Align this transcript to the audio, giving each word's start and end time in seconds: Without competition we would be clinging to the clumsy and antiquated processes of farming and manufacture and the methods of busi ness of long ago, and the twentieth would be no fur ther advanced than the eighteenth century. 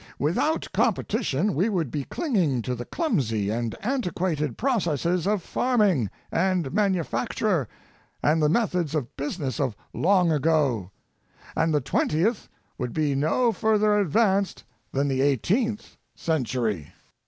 Without 0.17 0.67
competition 0.73 1.53
we 1.53 1.69
would 1.69 1.91
be 1.91 2.05
clinging 2.05 2.63
to 2.63 2.73
the 2.73 2.85
clumsy 2.85 3.51
and 3.51 3.75
antiquated 3.81 4.57
processes 4.57 5.27
of 5.27 5.43
farming 5.43 6.09
and 6.31 6.73
manufacture 6.73 7.67
and 8.23 8.41
the 8.41 8.49
methods 8.49 8.95
of 8.95 9.15
busi 9.15 9.41
ness 9.41 9.59
of 9.59 9.75
long 9.93 10.31
ago, 10.31 10.89
and 11.55 11.71
the 11.71 11.81
twentieth 11.81 12.49
would 12.79 12.93
be 12.93 13.13
no 13.13 13.51
fur 13.51 13.77
ther 13.77 13.99
advanced 13.99 14.63
than 14.91 15.07
the 15.07 15.21
eighteenth 15.21 15.97
century. 16.15 16.91